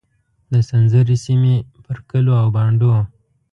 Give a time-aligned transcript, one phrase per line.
[0.51, 3.03] د سنځري سیمې پر کلیو او بانډونو.